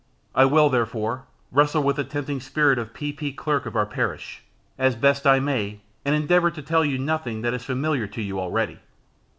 I 0.33 0.45
will, 0.45 0.69
therefore, 0.71 1.25
wrestle 1.51 1.83
with 1.83 1.97
the 1.97 2.03
tempting 2.03 2.39
spirit 2.39 2.79
of 2.79 2.91
P. 2.91 3.13
P., 3.13 3.31
Clerk 3.31 3.67
of 3.67 3.75
our 3.75 3.85
Parish, 3.85 4.41
as 4.75 4.95
I 4.95 4.97
best 4.97 5.25
may, 5.25 5.81
and 6.03 6.15
endeavour 6.15 6.49
to 6.49 6.63
tell 6.63 6.83
you 6.83 6.97
nothing 6.97 7.43
that 7.43 7.53
is 7.53 7.63
familiar 7.65 8.07
to 8.07 8.21
you 8.23 8.39
already. 8.39 8.79